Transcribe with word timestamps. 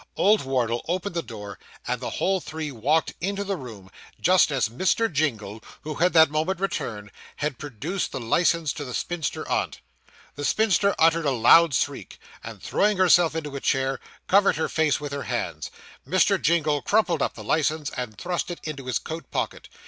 Old 0.17 0.41
Wardle 0.43 0.83
opened 0.87 1.13
the 1.13 1.21
door; 1.21 1.59
and 1.87 2.01
the 2.01 2.09
whole 2.09 2.39
three 2.41 2.71
walked 2.71 3.13
into 3.21 3.43
the 3.43 3.55
room 3.55 3.91
just 4.19 4.49
as 4.51 4.67
Mr. 4.67 5.13
Jingle, 5.13 5.63
who 5.83 5.93
had 5.93 6.11
that 6.13 6.31
moment 6.31 6.59
returned, 6.59 7.11
had 7.35 7.59
produced 7.59 8.11
the 8.11 8.19
licence 8.19 8.73
to 8.73 8.83
the 8.83 8.95
spinster 8.95 9.47
aunt. 9.47 9.79
The 10.33 10.43
spinster 10.43 10.95
uttered 10.97 11.25
a 11.27 11.31
loud 11.31 11.75
shriek, 11.75 12.17
and 12.43 12.63
throwing 12.63 12.97
herself 12.97 13.35
into 13.35 13.55
a 13.55 13.59
chair, 13.61 13.99
covered 14.25 14.55
her 14.55 14.67
face 14.69 14.99
with 14.99 15.11
her 15.11 15.21
hands. 15.29 15.69
Mr. 16.09 16.41
Jingle 16.41 16.81
crumpled 16.81 17.21
up 17.21 17.35
the 17.35 17.43
licence, 17.43 17.91
and 17.95 18.17
thrust 18.17 18.49
it 18.49 18.59
into 18.63 18.87
his 18.87 18.97
coat 18.97 19.29
pocket. 19.29 19.69